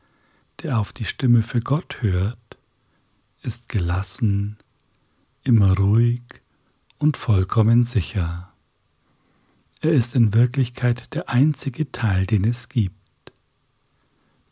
der 0.62 0.79
auf 0.79 0.94
die 0.94 1.05
Stimme 1.05 1.42
für 1.42 1.61
Gott 1.61 2.01
hört, 2.01 2.38
ist 3.42 3.68
gelassen, 3.68 4.57
immer 5.44 5.77
ruhig 5.77 6.22
und 6.96 7.18
vollkommen 7.18 7.85
sicher. 7.85 8.51
Er 9.83 9.92
ist 9.92 10.14
in 10.14 10.33
Wirklichkeit 10.33 11.12
der 11.12 11.29
einzige 11.29 11.92
Teil, 11.92 12.25
den 12.25 12.44
es 12.44 12.70
gibt. 12.70 12.94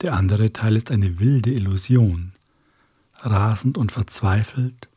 Der 0.03 0.12
andere 0.12 0.53
Teil 0.53 0.77
ist 0.77 0.90
eine 0.90 1.20
wilde 1.20 1.53
Illusion, 1.53 2.33
rasend 3.20 3.79
und 3.79 3.92
verzweifelt, 3.92 4.90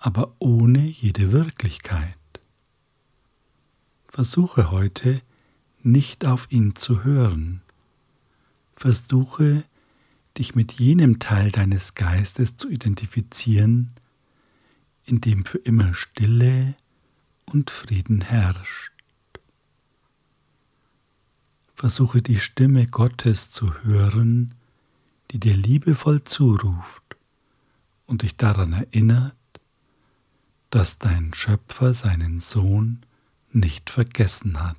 aber 0.00 0.34
ohne 0.40 0.84
jede 0.84 1.30
Wirklichkeit. 1.30 2.16
Versuche 4.08 4.72
heute 4.72 5.22
nicht 5.84 6.26
auf 6.26 6.50
ihn 6.50 6.74
zu 6.74 7.04
hören, 7.04 7.62
Versuche, 8.76 9.64
dich 10.36 10.54
mit 10.54 10.74
jenem 10.74 11.18
Teil 11.18 11.50
deines 11.50 11.94
Geistes 11.94 12.56
zu 12.58 12.68
identifizieren, 12.68 13.92
in 15.04 15.20
dem 15.20 15.46
für 15.46 15.58
immer 15.58 15.94
Stille 15.94 16.74
und 17.46 17.70
Frieden 17.70 18.20
herrscht. 18.20 18.92
Versuche 21.74 22.22
die 22.22 22.38
Stimme 22.38 22.86
Gottes 22.86 23.50
zu 23.50 23.72
hören, 23.82 24.54
die 25.30 25.40
dir 25.40 25.56
liebevoll 25.56 26.24
zuruft 26.24 27.16
und 28.06 28.22
dich 28.22 28.36
daran 28.36 28.72
erinnert, 28.72 29.34
dass 30.70 30.98
dein 30.98 31.32
Schöpfer 31.34 31.94
seinen 31.94 32.40
Sohn 32.40 33.04
nicht 33.52 33.90
vergessen 33.90 34.60
hat. 34.62 34.76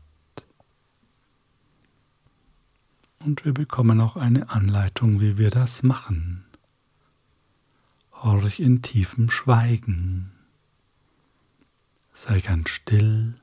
Und 3.19 3.45
wir 3.45 3.53
bekommen 3.53 4.01
auch 4.01 4.17
eine 4.17 4.49
Anleitung, 4.49 5.19
wie 5.19 5.37
wir 5.37 5.49
das 5.49 5.83
machen. 5.83 6.45
Horch 8.13 8.59
in 8.59 8.81
tiefem 8.81 9.29
Schweigen. 9.29 10.31
Sei 12.13 12.39
ganz 12.39 12.69
still 12.69 13.35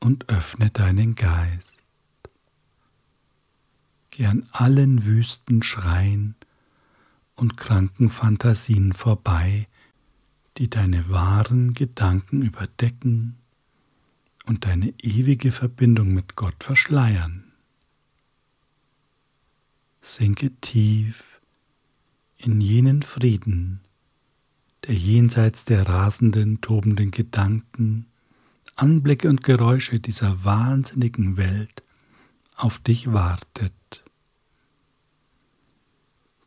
und 0.00 0.28
öffne 0.28 0.70
deinen 0.70 1.14
Geist. 1.14 1.72
Geh 4.10 4.26
an 4.26 4.46
allen 4.52 5.06
wüsten 5.06 5.62
Schreien 5.62 6.34
und 7.34 7.56
kranken 7.56 8.10
Fantasien 8.10 8.92
vorbei, 8.92 9.68
die 10.58 10.68
deine 10.68 11.08
wahren 11.08 11.74
Gedanken 11.74 12.42
überdecken 12.42 13.36
und 14.46 14.66
deine 14.66 14.92
ewige 15.02 15.52
Verbindung 15.52 16.12
mit 16.12 16.36
Gott 16.36 16.62
verschleiern. 16.62 17.51
Sinke 20.04 20.50
tief 20.60 21.40
in 22.36 22.60
jenen 22.60 23.02
Frieden, 23.02 23.82
der 24.84 24.96
jenseits 24.96 25.64
der 25.64 25.88
rasenden, 25.88 26.60
tobenden 26.60 27.12
Gedanken, 27.12 28.06
Anblicke 28.74 29.28
und 29.28 29.44
Geräusche 29.44 30.00
dieser 30.00 30.44
wahnsinnigen 30.44 31.36
Welt 31.36 31.84
auf 32.56 32.80
dich 32.80 33.12
wartet. 33.12 34.02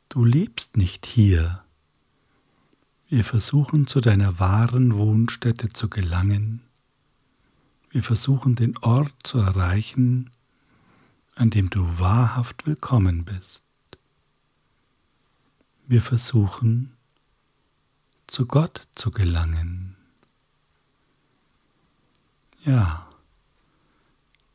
Du 0.10 0.26
lebst 0.26 0.76
nicht 0.76 1.06
hier. 1.06 1.64
Wir 3.08 3.24
versuchen 3.24 3.88
zu 3.88 4.02
deiner 4.02 4.38
wahren 4.38 4.98
Wohnstätte 4.98 5.70
zu 5.70 5.90
gelangen. 5.90 6.62
Wir 7.90 8.04
versuchen 8.04 8.56
den 8.56 8.78
Ort 8.80 9.14
zu 9.24 9.38
erreichen, 9.38 10.30
an 11.36 11.50
dem 11.50 11.70
du 11.70 12.00
wahrhaft 12.00 12.66
willkommen 12.66 13.26
bist. 13.26 13.64
Wir 15.86 16.02
versuchen 16.02 16.96
zu 18.26 18.46
Gott 18.46 18.88
zu 18.96 19.12
gelangen. 19.12 19.98
Ja, 22.64 23.08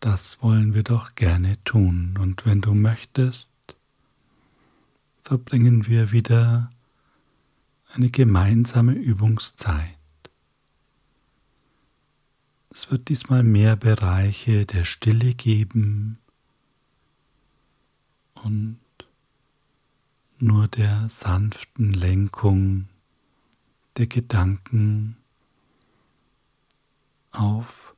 das 0.01 0.43
wollen 0.43 0.75
wir 0.75 0.83
doch 0.83 1.15
gerne 1.15 1.63
tun. 1.65 2.17
Und 2.19 2.47
wenn 2.47 2.63
du 2.63 2.73
möchtest, 2.73 3.53
verbringen 5.21 5.87
wir 5.87 6.11
wieder 6.11 6.73
eine 7.93 8.11
gemeinsame 8.11 8.95
Übungszeit. 8.95 9.99
Es 12.71 12.91
wird 12.91 13.09
diesmal 13.09 13.43
mehr 13.43 13.77
Bereiche 13.77 14.65
der 14.65 14.85
Stille 14.85 15.35
geben 15.35 16.20
und 18.45 18.81
nur 20.39 20.69
der 20.69 21.09
sanften 21.09 21.93
Lenkung 21.93 22.89
der 23.97 24.07
Gedanken 24.07 25.17
auf 27.31 27.95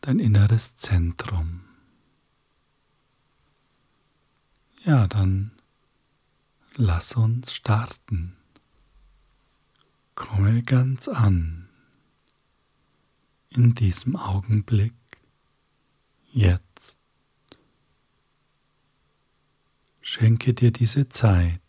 dein 0.00 0.18
inneres 0.18 0.76
Zentrum. 0.76 1.64
Ja, 4.84 5.08
dann 5.08 5.50
lass 6.76 7.16
uns 7.16 7.52
starten. 7.52 8.36
Komme 10.14 10.62
ganz 10.62 11.08
an 11.08 11.68
in 13.50 13.74
diesem 13.74 14.16
Augenblick, 14.16 14.94
jetzt. 16.32 16.96
Schenke 20.08 20.54
dir 20.54 20.70
diese 20.70 21.08
Zeit 21.08 21.60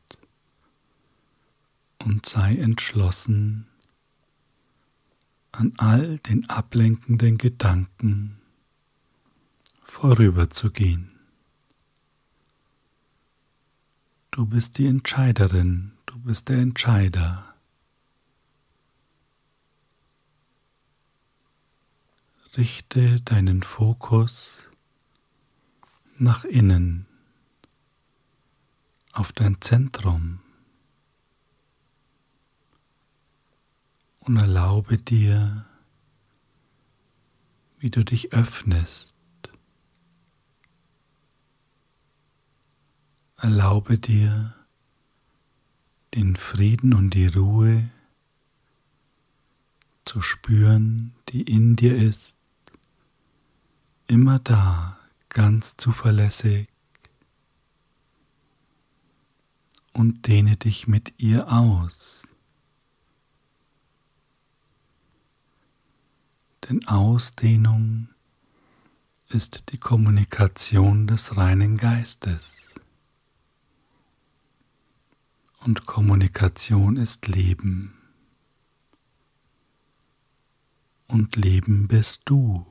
und 1.97 2.27
sei 2.27 2.55
entschlossen, 2.55 3.65
an 5.51 5.73
all 5.77 6.19
den 6.19 6.47
ablenkenden 6.47 7.39
Gedanken 7.39 8.39
vorüberzugehen. 9.81 11.11
Du 14.29 14.45
bist 14.45 14.77
die 14.77 14.85
Entscheiderin, 14.85 15.93
du 16.05 16.19
bist 16.19 16.49
der 16.49 16.59
Entscheider. 16.59 17.55
Richte 22.55 23.19
deinen 23.21 23.63
Fokus 23.63 24.69
nach 26.19 26.45
innen, 26.45 27.06
auf 29.17 29.31
dein 29.33 29.61
Zentrum. 29.61 30.39
und 34.27 34.35
erlaube 34.35 34.97
dir, 34.97 35.65
wie 37.79 37.89
du 37.89 38.03
dich 38.03 38.33
öffnest. 38.33 39.15
Erlaube 43.37 43.97
dir 43.97 44.53
den 46.13 46.35
Frieden 46.35 46.93
und 46.93 47.11
die 47.11 47.27
Ruhe 47.27 47.89
zu 50.03 50.21
spüren, 50.21 51.13
die 51.29 51.43
in 51.43 51.75
dir 51.75 51.95
ist, 51.95 52.35
immer 54.07 54.39
da, 54.39 54.97
ganz 55.29 55.77
zuverlässig 55.77 56.67
und 59.97 60.27
dehne 60.27 60.57
dich 60.57 60.87
mit 60.87 61.13
ihr 61.17 61.51
aus. 61.51 62.27
denn 66.67 66.85
Ausdehnung 66.87 68.09
ist 69.29 69.71
die 69.71 69.77
Kommunikation 69.77 71.07
des 71.07 71.37
reinen 71.37 71.77
Geistes. 71.77 72.75
Und 75.61 75.85
Kommunikation 75.85 76.97
ist 76.97 77.27
Leben. 77.27 77.93
Und 81.07 81.35
Leben 81.35 81.87
bist 81.87 82.23
du. 82.25 82.65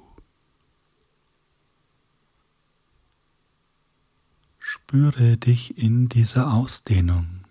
Spüre 4.76 5.38
dich 5.38 5.78
in 5.78 6.10
dieser 6.10 6.52
Ausdehnung. 6.52 7.46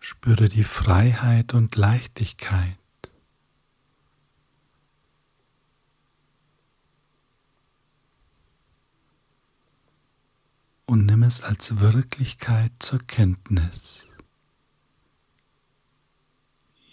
Spüre 0.00 0.48
die 0.48 0.64
Freiheit 0.64 1.54
und 1.54 1.76
Leichtigkeit. 1.76 2.76
Und 10.86 11.06
nimm 11.06 11.22
es 11.22 11.42
als 11.42 11.78
Wirklichkeit 11.78 12.72
zur 12.80 12.98
Kenntnis. 12.98 14.08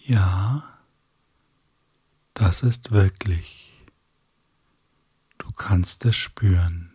Ja, 0.06 0.80
das 2.36 2.62
ist 2.62 2.92
wirklich. 2.92 3.77
Du 5.48 5.54
kannst 5.54 6.06
es 6.06 6.16
spüren. 6.16 6.92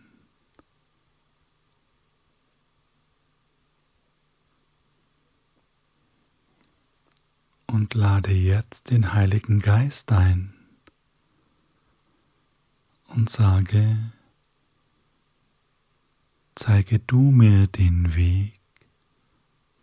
und 7.73 7.95
lade 7.95 8.31
jetzt 8.31 8.91
den 8.91 9.13
Heiligen 9.13 9.59
Geist 9.59 10.11
ein 10.11 10.53
und 13.07 13.31
sage, 13.31 13.97
zeige 16.53 16.99
du 16.99 17.31
mir 17.31 17.65
den 17.65 18.15
Weg 18.15 18.59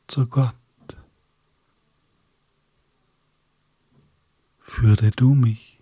zu 0.07 0.29
Gott. 0.29 0.55
Führe 4.61 5.11
du 5.11 5.35
mich. 5.35 5.80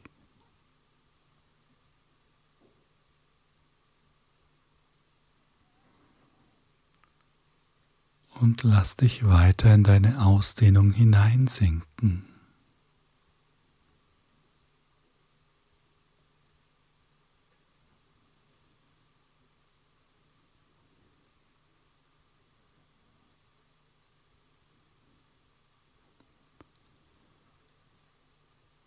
Und 8.40 8.62
lass 8.62 8.96
dich 8.96 9.24
weiter 9.24 9.74
in 9.74 9.84
deine 9.84 10.24
Ausdehnung 10.24 10.92
hineinsinken. 10.92 12.24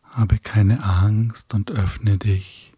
Habe 0.03 0.39
keine 0.39 0.83
Angst 0.83 1.53
und 1.53 1.71
öffne 1.71 2.17
dich 2.17 2.73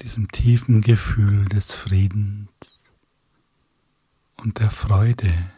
diesem 0.00 0.28
tiefen 0.28 0.80
Gefühl 0.80 1.46
des 1.46 1.74
Friedens 1.74 2.79
und 4.40 4.58
der 4.58 4.70
Freude. 4.70 5.50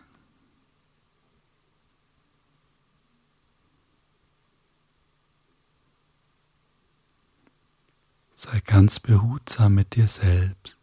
Sei 8.34 8.60
ganz 8.60 8.98
behutsam 8.98 9.74
mit 9.74 9.94
dir 9.94 10.08
selbst 10.08 10.80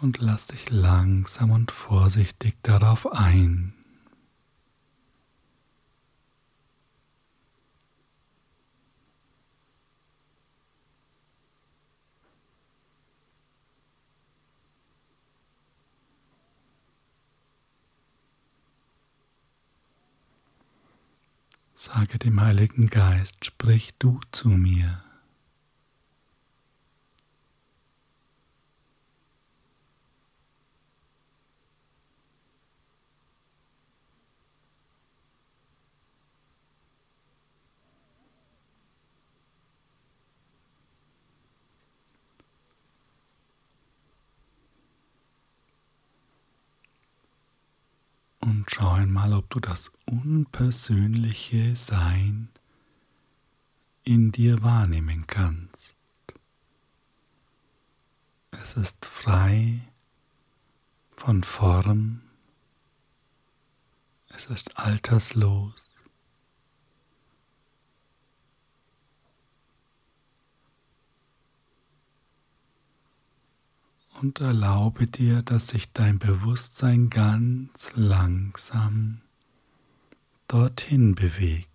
und 0.00 0.18
lass 0.18 0.46
dich 0.46 0.70
langsam 0.70 1.50
und 1.50 1.72
vorsichtig 1.72 2.56
darauf 2.62 3.12
ein. 3.12 3.75
Sage 21.78 22.18
dem 22.18 22.40
Heiligen 22.40 22.86
Geist, 22.86 23.44
sprich 23.44 23.92
du 23.98 24.18
zu 24.32 24.48
mir. 24.48 25.02
und 48.40 48.70
einmal, 49.26 49.38
ob 49.38 49.50
du 49.50 49.60
das 49.60 49.92
unpersönliche 50.06 51.74
Sein 51.74 52.48
in 54.04 54.30
dir 54.30 54.62
wahrnehmen 54.62 55.26
kannst. 55.26 55.96
Es 58.52 58.74
ist 58.74 59.04
frei 59.04 59.80
von 61.16 61.42
Form, 61.42 62.22
es 64.28 64.46
ist 64.46 64.78
alterslos, 64.78 65.92
und 74.20 74.40
erlaube 74.40 75.06
dir, 75.06 75.42
dass 75.42 75.68
sich 75.68 75.92
dein 75.92 76.18
Bewusstsein 76.18 77.10
ganz 77.10 77.92
langsam 77.94 79.20
dorthin 80.48 81.14
bewegt. 81.14 81.70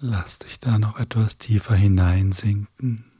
Lass 0.00 0.40
dich 0.40 0.58
da 0.58 0.80
noch 0.80 0.98
etwas 0.98 1.38
tiefer 1.38 1.76
hineinsinken. 1.76 3.11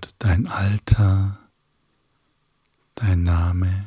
Und 0.00 0.14
dein 0.18 0.46
Alter, 0.46 1.38
dein 2.94 3.22
Name, 3.22 3.86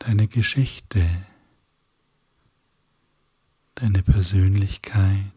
deine 0.00 0.28
Geschichte, 0.28 1.08
deine 3.74 4.02
Persönlichkeit. 4.02 5.32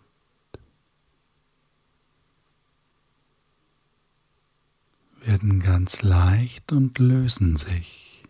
werden 5.24 5.60
ganz 5.60 6.02
leicht 6.02 6.72
und 6.72 6.98
lösen 6.98 7.56
sich. 7.56 8.24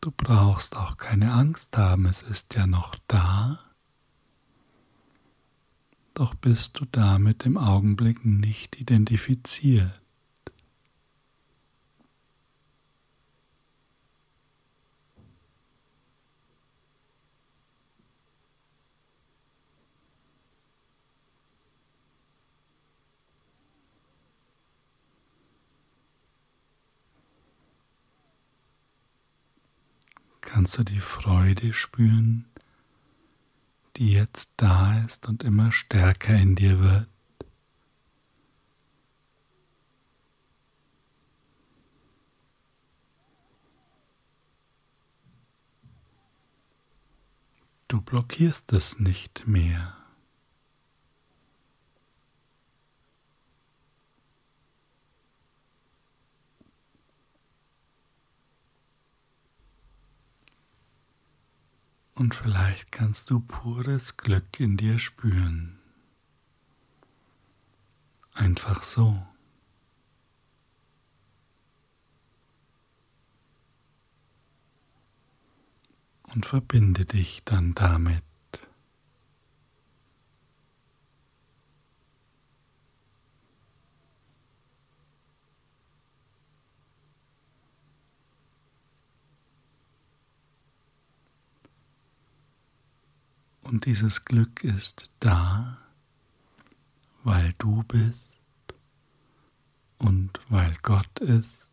Du 0.00 0.10
brauchst 0.10 0.74
auch 0.74 0.96
keine 0.96 1.32
Angst 1.32 1.78
haben, 1.78 2.06
es 2.06 2.22
ist 2.22 2.54
ja 2.54 2.66
noch 2.66 2.96
da 3.06 3.69
doch 6.14 6.34
bist 6.34 6.78
du 6.80 6.84
damit 6.84 7.44
im 7.46 7.56
Augenblick 7.56 8.24
nicht 8.24 8.80
identifiziert. 8.80 10.00
Kannst 30.40 30.78
du 30.78 30.82
die 30.82 30.98
Freude 30.98 31.72
spüren, 31.72 32.49
die 34.00 34.12
jetzt 34.12 34.50
da 34.56 34.98
ist 35.04 35.28
und 35.28 35.44
immer 35.44 35.70
stärker 35.72 36.34
in 36.34 36.54
dir 36.54 36.80
wird. 36.80 37.06
Du 47.88 48.00
blockierst 48.00 48.72
es 48.72 49.00
nicht 49.00 49.46
mehr. 49.46 49.99
Und 62.20 62.34
vielleicht 62.34 62.92
kannst 62.92 63.30
du 63.30 63.40
pures 63.40 64.18
Glück 64.18 64.60
in 64.60 64.76
dir 64.76 64.98
spüren. 64.98 65.78
Einfach 68.34 68.82
so. 68.82 69.26
Und 76.34 76.44
verbinde 76.44 77.06
dich 77.06 77.40
dann 77.46 77.74
damit. 77.74 78.29
Und 93.70 93.86
dieses 93.86 94.24
Glück 94.24 94.64
ist 94.64 95.12
da, 95.20 95.78
weil 97.22 97.52
du 97.58 97.84
bist 97.84 98.32
und 99.98 100.40
weil 100.48 100.72
Gott 100.82 101.20
ist 101.20 101.70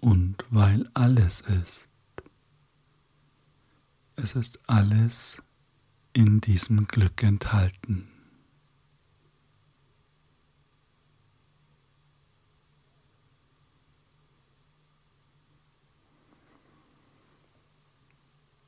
und 0.00 0.36
weil 0.50 0.88
alles 0.94 1.40
ist. 1.40 1.88
Es 4.14 4.36
ist 4.36 4.70
alles 4.70 5.42
in 6.12 6.40
diesem 6.40 6.86
Glück 6.86 7.24
enthalten. 7.24 8.06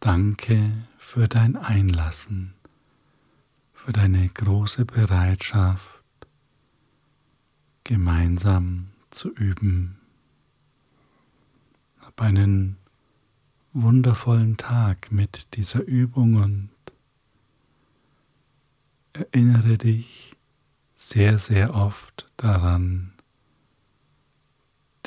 Danke 0.01 0.87
für 0.97 1.27
dein 1.27 1.57
Einlassen, 1.57 2.55
für 3.73 3.93
deine 3.93 4.29
große 4.29 4.85
Bereitschaft, 4.85 6.03
gemeinsam 7.83 8.91
zu 9.11 9.35
üben. 9.35 9.99
Hab 11.99 12.21
einen 12.21 12.77
wundervollen 13.73 14.57
Tag 14.57 15.11
mit 15.11 15.57
dieser 15.57 15.83
Übung 15.83 16.37
und 16.37 16.71
erinnere 19.13 19.79
dich 19.79 20.37
sehr, 20.95 21.39
sehr 21.39 21.75
oft 21.75 22.31
daran, 22.37 23.15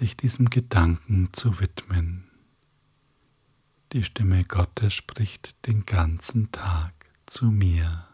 dich 0.01 0.17
diesem 0.17 0.49
Gedanken 0.49 1.29
zu 1.31 1.59
widmen. 1.61 2.30
Die 3.93 4.05
Stimme 4.05 4.45
Gottes 4.45 4.93
spricht 4.93 5.67
den 5.67 5.85
ganzen 5.85 6.49
Tag 6.53 6.93
zu 7.25 7.47
mir. 7.47 8.07